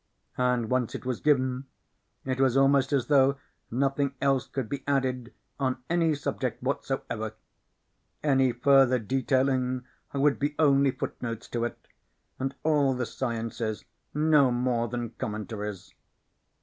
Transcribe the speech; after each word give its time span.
And 0.39 0.71
once 0.71 0.95
it 0.95 1.05
was 1.05 1.19
given, 1.19 1.67
it 2.25 2.39
was 2.41 2.57
almost 2.57 2.91
as 2.91 3.05
though 3.05 3.37
nothing 3.69 4.15
else 4.19 4.47
could 4.47 4.67
be 4.67 4.83
added 4.87 5.31
on 5.59 5.77
any 5.91 6.15
subject 6.15 6.63
whatsoever. 6.63 7.35
Any 8.23 8.51
further 8.51 8.97
detailing 8.97 9.83
would 10.11 10.39
be 10.39 10.55
only 10.57 10.89
footnotes 10.89 11.47
to 11.49 11.65
it 11.65 11.87
and 12.39 12.55
all 12.63 12.95
the 12.95 13.05
sciences 13.05 13.85
no 14.11 14.49
more 14.49 14.87
than 14.87 15.11
commentaries. 15.19 15.93